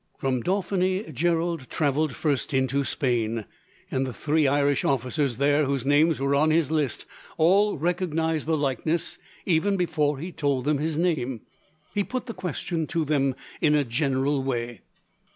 [0.17, 3.45] From Dauphiny, Gerald travelled first into Spain,
[3.91, 7.05] and the three Irish officers there whose names were on his list
[7.37, 11.41] all recognized the likeness, even before he told them his name.
[11.93, 14.81] He put the question to them in a general way.